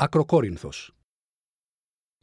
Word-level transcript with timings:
Ακροκόρινθος 0.00 0.92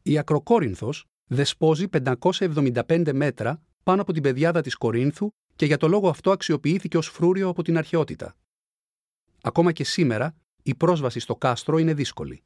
Η 0.01 0.17
Ακροκόρινθος 0.17 1.05
δεσπόζει 1.27 1.85
575 1.91 3.11
μέτρα 3.13 3.61
πάνω 3.83 4.01
από 4.01 4.13
την 4.13 4.21
πεδιάδα 4.21 4.61
της 4.61 4.75
Κορίνθου 4.75 5.29
και 5.55 5.65
για 5.65 5.77
το 5.77 5.87
λόγο 5.87 6.09
αυτό 6.09 6.31
αξιοποιήθηκε 6.31 6.97
ως 6.97 7.09
φρούριο 7.09 7.49
από 7.49 7.63
την 7.63 7.77
αρχαιότητα. 7.77 8.35
Ακόμα 9.41 9.71
και 9.71 9.83
σήμερα, 9.83 10.35
η 10.63 10.75
πρόσβαση 10.75 11.19
στο 11.19 11.35
κάστρο 11.35 11.77
είναι 11.77 11.93
δύσκολη. 11.93 12.43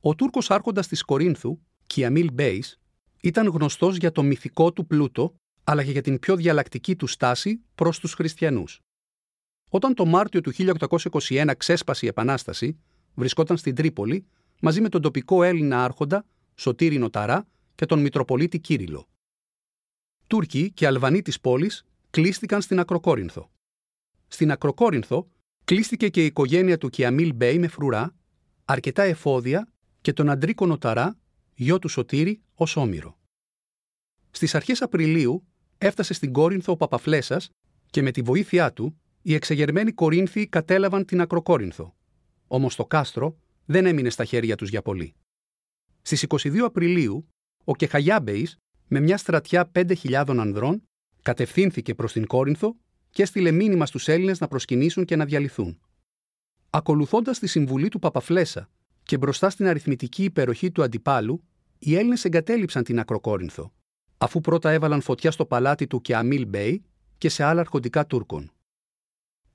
Ο 0.00 0.14
Τούρκος 0.14 0.50
άρχοντας 0.50 0.88
της 0.88 1.02
Κορίνθου, 1.02 1.58
Κιαμίλ 1.86 2.32
Μπέις, 2.32 2.80
ήταν 3.20 3.46
γνωστός 3.46 3.96
για 3.96 4.12
το 4.12 4.22
μυθικό 4.22 4.72
του 4.72 4.86
πλούτο, 4.86 5.34
αλλά 5.64 5.84
και 5.84 5.90
για 5.90 6.02
την 6.02 6.18
πιο 6.18 6.36
διαλλακτική 6.36 6.96
του 6.96 7.06
στάση 7.06 7.64
προς 7.74 7.98
τους 7.98 8.14
χριστιανούς. 8.14 8.80
Όταν 9.70 9.94
το 9.94 10.04
Μάρτιο 10.04 10.40
του 10.40 10.52
1821 10.52 11.54
ξέσπασε 11.56 12.06
η 12.06 12.08
Επανάσταση, 12.08 12.78
βρισκόταν 13.14 13.56
στην 13.56 13.74
Τρίπολη 13.74 14.26
μαζί 14.60 14.80
με 14.80 14.88
τον 14.88 15.02
τοπικό 15.02 15.42
Έλληνα 15.42 15.84
άρχοντα 15.84 16.24
Σωτήρη 16.54 16.98
Νοταρά 16.98 17.46
και 17.74 17.86
τον 17.86 18.00
Μητροπολίτη 18.00 18.58
Κύριλλο. 18.58 19.08
Τούρκοι 20.26 20.70
και 20.70 20.86
Αλβανοί 20.86 21.22
της 21.22 21.40
πόλης 21.40 21.84
κλείστηκαν 22.10 22.62
στην 22.62 22.78
Ακροκόρινθο. 22.78 23.50
Στην 24.28 24.50
Ακροκόρινθο 24.50 25.28
κλείστηκε 25.64 26.08
και 26.08 26.22
η 26.22 26.26
οικογένεια 26.26 26.78
του 26.78 26.88
Κιαμίλ 26.88 27.34
Μπέι 27.34 27.58
με 27.58 27.68
φρουρά, 27.68 28.14
αρκετά 28.64 29.02
εφόδια 29.02 29.68
και 30.00 30.12
τον 30.12 30.30
Αντρίκο 30.30 30.66
Νοταρά, 30.66 31.18
γιο 31.54 31.78
του 31.78 31.88
Σωτήρη, 31.88 32.40
ως 32.54 32.76
όμηρο. 32.76 33.18
Στις 34.30 34.54
αρχές 34.54 34.82
Απριλίου 34.82 35.44
έφτασε 35.78 36.14
στην 36.14 36.32
Κόρινθο 36.32 36.72
ο 36.72 36.76
Παπαφλέσας 36.76 37.50
και 37.90 38.02
με 38.02 38.10
τη 38.10 38.22
βοήθειά 38.22 38.72
του 38.72 39.00
οι 39.22 39.34
εξεγερμένοι 39.34 39.92
Κορίνθοι 39.92 40.46
κατέλαβαν 40.46 41.04
την 41.04 41.20
Ακροκόρινθο. 41.20 41.94
Όμως 42.54 42.76
το 42.76 42.86
κάστρο 42.86 43.38
δεν 43.64 43.86
έμεινε 43.86 44.10
στα 44.10 44.24
χέρια 44.24 44.56
τους 44.56 44.68
για 44.68 44.82
πολύ. 44.82 45.14
Στις 46.02 46.26
22 46.28 46.58
Απριλίου, 46.58 47.28
ο 47.64 47.76
Κεχαγιάμπεϊς, 47.76 48.56
με 48.88 49.00
μια 49.00 49.16
στρατιά 49.16 49.70
5.000 49.74 50.24
ανδρών, 50.38 50.82
κατευθύνθηκε 51.22 51.94
προς 51.94 52.12
την 52.12 52.26
Κόρινθο 52.26 52.76
και 53.10 53.22
έστειλε 53.22 53.50
μήνυμα 53.50 53.86
στους 53.86 54.08
Έλληνες 54.08 54.40
να 54.40 54.48
προσκυνήσουν 54.48 55.04
και 55.04 55.16
να 55.16 55.24
διαλυθούν. 55.24 55.80
Ακολουθώντας 56.70 57.38
τη 57.38 57.46
συμβουλή 57.46 57.88
του 57.88 57.98
Παπαφλέσα 57.98 58.70
και 59.02 59.18
μπροστά 59.18 59.50
στην 59.50 59.66
αριθμητική 59.66 60.24
υπεροχή 60.24 60.70
του 60.70 60.82
αντιπάλου, 60.82 61.44
οι 61.78 61.96
Έλληνες 61.96 62.24
εγκατέλειψαν 62.24 62.84
την 62.84 62.98
Ακροκόρινθο, 62.98 63.72
αφού 64.18 64.40
πρώτα 64.40 64.70
έβαλαν 64.70 65.00
φωτιά 65.00 65.30
στο 65.30 65.46
παλάτι 65.46 65.86
του 65.86 66.00
Κιαμίλ 66.00 66.46
Μπέι 66.46 66.84
και 67.18 67.28
σε 67.28 67.44
άλλα 67.44 67.60
αρχοντικά 67.60 68.06
Τούρκων. 68.06 68.52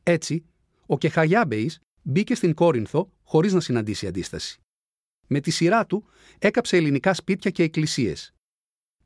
Έτσι, 0.03 0.45
ο 0.85 0.97
Κεχαγιάμπεϊς 0.97 1.79
μπήκε 2.09 2.35
στην 2.35 2.53
Κόρινθο 2.53 3.11
χωρίς 3.23 3.53
να 3.53 3.59
συναντήσει 3.59 4.07
αντίσταση. 4.07 4.59
Με 5.27 5.39
τη 5.39 5.51
σειρά 5.51 5.85
του 5.85 6.05
έκαψε 6.39 6.77
ελληνικά 6.77 7.13
σπίτια 7.13 7.51
και 7.51 7.63
εκκλησίες. 7.63 8.33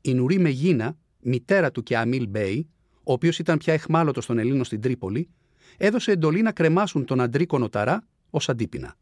Η 0.00 0.14
Νουρή 0.14 0.38
Μεγίνα, 0.38 0.98
μητέρα 1.20 1.70
του 1.70 1.82
Κιαμίλ 1.82 2.28
Μπέι, 2.28 2.68
ο 3.02 3.12
οποίος 3.12 3.38
ήταν 3.38 3.58
πια 3.58 3.72
αιχμάλωτος 3.72 4.26
των 4.26 4.38
Ελλήνων 4.38 4.64
στην 4.64 4.80
Τρίπολη, 4.80 5.28
έδωσε 5.76 6.12
εντολή 6.12 6.42
να 6.42 6.52
κρεμάσουν 6.52 7.04
τον 7.04 7.20
Αντρίκο 7.20 7.58
Νοταρά 7.58 8.06
ως 8.30 8.48
αντίποινα. 8.48 8.96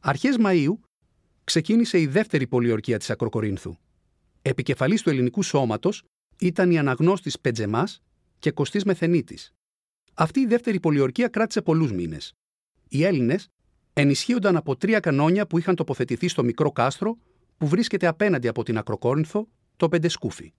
Αρχές 0.00 0.36
Μαΐου 0.40 0.78
ξεκίνησε 1.44 2.00
η 2.00 2.06
δεύτερη 2.06 2.46
πολιορκία 2.46 2.98
της 2.98 3.10
Ακροκορίνθου. 3.10 3.76
Επικεφαλής 4.42 5.02
του 5.02 5.10
ελληνικού 5.10 5.42
σώματος 5.42 6.04
ήταν 6.38 6.70
η 6.70 6.78
αναγνώστης 6.78 7.40
Πετζεμάς 7.40 8.02
και 8.38 8.50
Κωστής 8.50 8.84
Μεθενίτης. 8.84 9.52
Αυτή 10.14 10.40
η 10.40 10.46
δεύτερη 10.46 10.80
πολιορκία 10.80 11.28
κράτησε 11.28 11.62
πολλούς 11.62 11.92
μήνες. 11.92 12.32
Οι 12.88 13.04
Έλληνες 13.04 13.50
ενισχύονταν 13.92 14.56
από 14.56 14.76
τρία 14.76 15.00
κανόνια 15.00 15.46
που 15.46 15.58
είχαν 15.58 15.74
τοποθετηθεί 15.74 16.28
στο 16.28 16.44
μικρό 16.44 16.72
κάστρο 16.72 17.18
που 17.56 17.66
βρίσκεται 17.66 18.06
απέναντι 18.06 18.48
από 18.48 18.62
την 18.62 18.78
Ακροκόρινθο, 18.78 19.48
το 19.76 19.88
Πεντεσκούφι. 19.88 20.52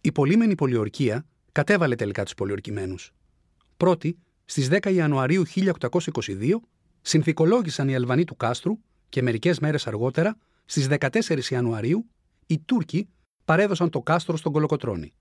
Η 0.00 0.12
πολύμενη 0.12 0.54
πολιορκία 0.54 1.26
κατέβαλε 1.52 1.94
τελικά 1.94 2.22
τους 2.22 2.34
πολιορκημένους. 2.34 3.12
Πρώτη, 3.76 4.18
στις 4.44 4.68
10 4.68 4.92
Ιανουαρίου 4.92 5.42
1822, 5.46 6.60
συνθηκολόγησαν 7.00 7.88
οι 7.88 7.94
Αλβανοί 7.94 8.24
του 8.24 8.36
κάστρου 8.36 8.78
και 9.08 9.22
μερικές 9.22 9.58
μέρες 9.58 9.86
αργότερα, 9.86 10.38
στις 10.64 10.86
14 10.86 11.50
Ιανουαρίου, 11.50 12.10
οι 12.46 12.58
Τούρκοι 12.58 13.08
παρέδωσαν 13.44 13.90
το 13.90 14.00
κάστρο 14.00 14.36
στον 14.36 14.52
Κολοκοτρόνη. 14.52 15.12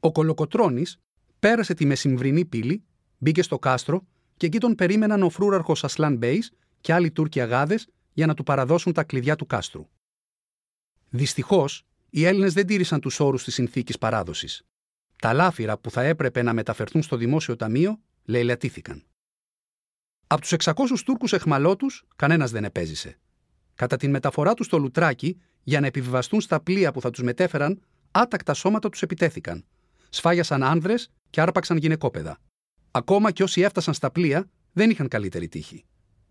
Ο 0.00 0.12
Κολοκοτρόνης 0.12 0.98
πέρασε 1.38 1.74
τη 1.74 1.86
μεσημβρινή 1.86 2.44
πύλη, 2.44 2.84
μπήκε 3.18 3.42
στο 3.42 3.58
κάστρο 3.58 4.06
και 4.40 4.46
εκεί 4.46 4.58
τον 4.58 4.74
περίμεναν 4.74 5.22
ο 5.22 5.30
φρούραρχος 5.30 5.84
Ασλάν 5.84 6.16
Μπέις 6.16 6.52
και 6.80 6.92
άλλοι 6.92 7.10
Τούρκοι 7.10 7.40
αγάδες 7.40 7.88
για 8.12 8.26
να 8.26 8.34
του 8.34 8.42
παραδώσουν 8.42 8.92
τα 8.92 9.04
κλειδιά 9.04 9.36
του 9.36 9.46
κάστρου. 9.46 9.88
Δυστυχώς, 11.08 11.86
οι 12.10 12.24
Έλληνες 12.24 12.52
δεν 12.52 12.66
τήρησαν 12.66 13.00
τους 13.00 13.20
όρους 13.20 13.44
της 13.44 13.54
συνθήκης 13.54 13.98
παράδοσης. 13.98 14.62
Τα 15.16 15.32
λάφυρα 15.32 15.78
που 15.78 15.90
θα 15.90 16.02
έπρεπε 16.02 16.42
να 16.42 16.52
μεταφερθούν 16.52 17.02
στο 17.02 17.16
δημόσιο 17.16 17.56
ταμείο 17.56 18.00
λαιλατήθηκαν. 18.24 19.04
Από 20.26 20.40
τους 20.40 20.52
600 20.52 21.02
Τούρκους 21.04 21.32
εχμαλώτους, 21.32 22.04
κανένας 22.16 22.50
δεν 22.50 22.64
επέζησε. 22.64 23.18
Κατά 23.74 23.96
την 23.96 24.10
μεταφορά 24.10 24.54
τους 24.54 24.66
στο 24.66 24.78
Λουτράκι, 24.78 25.40
για 25.62 25.80
να 25.80 25.86
επιβιβαστούν 25.86 26.40
στα 26.40 26.60
πλοία 26.60 26.92
που 26.92 27.00
θα 27.00 27.10
τους 27.10 27.22
μετέφεραν, 27.22 27.82
άτακτα 28.10 28.54
σώματα 28.54 28.88
τους 28.88 29.02
επιτέθηκαν. 29.02 29.64
Σφάγιασαν 30.08 30.62
άνδρες 30.62 31.10
και 31.30 31.40
άρπαξαν 31.40 31.76
γυναικόπαιδα. 31.76 32.40
Ακόμα 32.90 33.30
και 33.30 33.42
όσοι 33.42 33.60
έφτασαν 33.60 33.94
στα 33.94 34.10
πλοία 34.10 34.50
δεν 34.72 34.90
είχαν 34.90 35.08
καλύτερη 35.08 35.48
τύχη. 35.48 35.84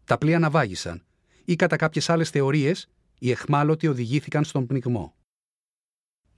Τα 0.03 0.18
πλοία 0.18 0.40
ναυάγησαν 0.40 1.06
ή 1.46 1.56
κατά 1.56 1.75
κάποιες 1.75 2.09
άλλες 2.09 2.30
θεωρίες 2.30 2.90
οι 3.20 3.31
εχμάλωτοι 3.31 3.88
οδηγήθηκαν 3.88 4.44
στον 4.44 4.66
πνιγμό. 4.66 5.16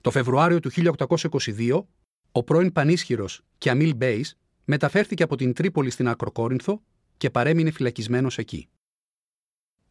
Το 0.00 0.10
Φεβρουάριο 0.10 0.60
του 0.60 0.70
1822, 0.70 1.84
ο 2.32 2.42
πρώην 2.42 2.72
πανίσχυρος 2.72 3.42
Κιαμίλ 3.58 3.96
Μπέις 3.96 4.38
μεταφέρθηκε 4.64 5.22
από 5.22 5.36
την 5.36 5.52
Τρίπολη 5.52 5.90
στην 5.90 6.08
Ακροκόρινθο 6.08 6.82
και 7.16 7.30
παρέμεινε 7.30 7.70
φυλακισμένος 7.70 8.38
εκεί. 8.38 8.68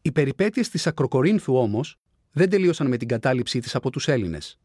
Οι 0.02 0.12
περιπέτειες 0.12 0.68
της 0.68 0.86
Ακροκορίνθου 0.86 1.56
όμως 1.56 1.96
δεν 2.32 2.50
τελείωσαν 2.50 2.86
με 2.86 2.96
την 2.96 3.08
κατάληψή 3.08 3.60
της 3.60 3.74
από 3.74 3.90
τους 3.90 4.08
Έλληνες. 4.08 4.58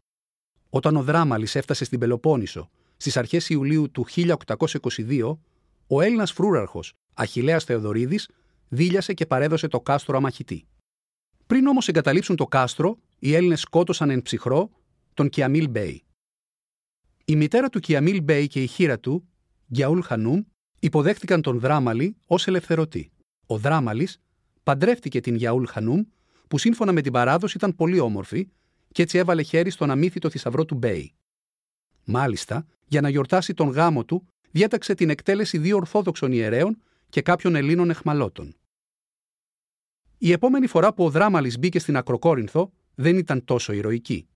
Όταν 0.70 0.96
ο 0.96 1.04
Δράμαλης 1.04 1.56
έφτασε 1.56 1.86
στην 1.86 2.00
Πελοπόννησο 2.00 2.70
στις 2.98 3.18
αρχές 3.18 3.50
Ιουλίου 3.50 3.92
του 3.92 4.06
1822, 4.10 5.38
ο 5.88 6.02
Έλληνας 6.02 6.32
φρούραρχος 6.32 6.94
Αχηλέα 7.14 7.60
Θεοδωρίδης 7.60 8.30
δίλιασε 8.68 9.14
και 9.14 9.26
παρέδωσε 9.26 9.68
το 9.68 9.82
κάστρο 9.82 10.18
αμαχητή. 10.18 10.68
Πριν 11.48 11.68
όμως 11.68 11.88
εγκαταλείψουν 11.88 12.36
το 12.36 12.46
κάστρο, 12.46 12.98
οι 13.20 13.34
Έλληνες 13.34 13.60
σκότωσαν 13.60 14.10
εν 14.10 14.22
ψυχρώ 14.22 14.70
τον 15.14 15.30
Κιαμίλ 15.30 15.70
Μπέι. 15.70 16.04
Η 17.26 17.36
μητέρα 17.36 17.70
του 17.70 17.80
Κιαμίλ 17.80 18.24
Μπέι 18.24 18.48
και 18.48 18.64
η 18.64 18.68
χήρα 18.68 19.00
του, 19.00 19.28
Γκιαούλ 19.72 20.00
Χανούμ, 20.02 20.42
υποδέχτηκαν 20.80 21.42
τον 21.42 21.60
Δράμαλη 21.60 22.16
ως 22.26 22.48
ελευθερωτή. 22.48 23.12
Ο 23.46 23.58
Δράμαλης 23.58 24.22
παντρεύτηκε 24.64 25.20
την 25.20 25.36
Γιαούλ 25.36 25.64
Χανούμ, 25.68 26.02
που 26.48 26.58
σύμφωνα 26.58 26.92
με 26.92 27.02
την 27.02 27.12
παράδοση 27.12 27.58
ήταν 27.58 27.76
πολύ 27.76 28.00
όμορφη 28.00 28.48
και 28.92 29.02
έτσι 29.02 29.18
έβαλε 29.18 29.42
χέρι 29.42 29.70
στον 29.70 29.92
αμύθητο 29.92 30.30
θησαυρό 30.30 30.66
του 30.66 30.76
Μπέι. 30.76 31.14
Μάλιστα, 32.04 32.66
για 32.88 33.02
να 33.02 33.10
γιορτάσει 33.10 33.54
τον 33.54 33.70
γάμο 33.70 34.06
του, 34.06 34.28
διέταξε 34.52 34.94
την 34.94 35.10
εκτέλεση 35.10 35.58
δύο 35.58 35.76
Ορθόδοξων 35.76 36.32
ιερέων 36.32 36.82
και 37.10 37.22
κάποιων 37.22 37.56
Ελλήνων 37.56 37.90
εχμαλώτων. 37.90 38.56
Η 40.18 40.32
επόμενη 40.32 40.68
φορά 40.68 40.94
που 40.94 41.06
ο 41.06 41.10
Δράμαλης 41.10 41.60
μπήκε 41.60 41.80
στην 41.80 41.98
Ακροκόρινθο 41.98 42.72
δεν 42.96 43.18
ήταν 43.18 43.44
τόσο 43.46 43.74
ηρωική. 43.74 44.28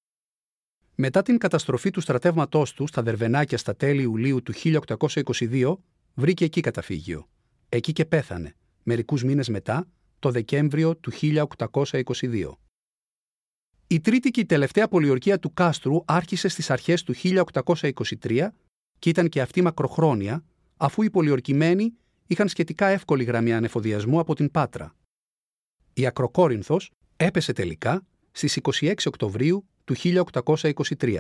Μετά 0.96 1.22
την 1.22 1.38
καταστροφή 1.38 1.90
του 1.90 2.02
στρατεύματός 2.02 2.74
του 2.74 2.88
στα 2.88 3.04
Δερβενάκια 3.04 3.58
στα 3.58 3.76
τέλη 3.76 4.02
Ιουλίου 4.02 4.42
του 4.44 4.54
1822, 4.54 5.76
βρήκε 6.14 6.46
εκεί 6.46 6.62
καταφύγιο. 6.62 7.30
Εκεί 7.70 7.92
και 7.92 8.06
πέθανε, 8.06 8.56
μερικούς 8.84 9.24
μήνες 9.24 9.50
μετά, 9.50 9.88
το 10.20 10.32
Δεκέμβριο 10.32 10.96
του 10.96 11.12
1822. 11.12 12.52
Η 13.88 14.00
τρίτη 14.00 14.30
και 14.30 14.40
η 14.40 14.46
τελευταία 14.46 14.88
πολιορκία 14.88 15.40
του 15.40 15.54
κάστρου 15.54 16.04
άρχισε 16.06 16.48
στις 16.48 16.70
αρχές 16.70 17.04
του 17.04 17.14
1823 17.16 18.48
και 19.02 19.10
ήταν 19.10 19.30
και 19.30 19.42
αυτή 19.42 19.62
μακροχρόνια, 19.62 20.44
αφού 20.78 21.02
οι 21.02 21.10
πολιορκημένοι 21.10 21.94
είχαν 22.28 22.48
σχετικά 22.48 22.88
εύκολη 22.88 23.24
γραμμή 23.24 23.54
ανεφοδιασμού 23.54 24.20
από 24.20 24.36
την 24.36 24.52
Πάτρα. 24.52 24.96
Η 25.94 26.06
Ακροκόρινθος 26.06 26.92
έπεσε 27.18 27.54
τελικά 27.54 28.06
στις 28.32 28.60
26 28.62 28.94
Οκτωβρίου 29.06 29.68
του 29.84 29.96
1823. 29.96 31.20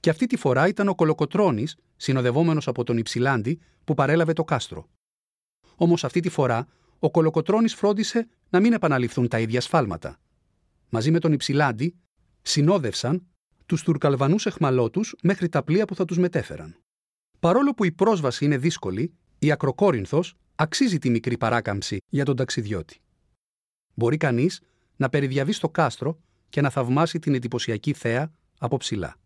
Και 0.00 0.10
αυτή 0.10 0.26
τη 0.26 0.36
φορά 0.36 0.68
ήταν 0.68 0.88
ο 0.88 0.94
Κολοκοτρώνης, 0.94 1.76
συνοδευόμενος 1.96 2.68
από 2.68 2.84
τον 2.84 2.96
Υψηλάντη, 2.96 3.60
που 3.84 3.94
παρέλαβε 3.94 4.32
το 4.32 4.44
κάστρο. 4.44 4.88
Όμως 5.76 6.04
αυτή 6.04 6.20
τη 6.20 6.28
φορά 6.28 6.66
ο 6.98 7.10
Κολοκοτρώνης 7.10 7.74
φρόντισε 7.74 8.28
να 8.50 8.60
μην 8.60 8.72
επαναληφθούν 8.72 9.28
τα 9.28 9.40
ίδια 9.40 9.60
σφάλματα. 9.60 10.20
Μαζί 10.88 11.10
με 11.10 11.18
τον 11.18 11.32
Υψηλάντη 11.32 11.94
συνόδευσαν 12.42 13.26
τους 13.66 13.82
Τουρκαλβανούς 13.82 14.46
εχμαλώτους 14.46 15.14
μέχρι 15.22 15.48
τα 15.48 15.62
πλοία 15.62 15.84
που 15.84 15.94
θα 15.94 16.04
τους 16.04 16.18
μετέφεραν. 16.18 16.76
Παρόλο 17.40 17.74
που 17.74 17.84
η 17.84 17.92
πρόσβαση 17.92 18.44
είναι 18.44 18.58
δύσκολη, 18.58 19.14
η 19.38 19.50
Ακροκόρινθος 19.50 20.34
αξίζει 20.54 20.98
τη 20.98 21.10
μικρή 21.10 21.36
παράκαμψη 21.36 21.98
για 22.08 22.24
τον 22.24 22.36
ταξιδιώτη. 22.36 23.00
μπορεί 23.94 24.16
κανείς 24.16 24.60
να 24.96 25.08
περιδιαβεί 25.08 25.52
στο 25.52 25.68
κάστρο 25.68 26.18
και 26.48 26.60
να 26.60 26.70
θαυμάσει 26.70 27.18
την 27.18 27.34
εντυπωσιακή 27.34 27.92
θέα 27.92 28.32
από 28.58 28.76
ψηλά. 28.76 29.16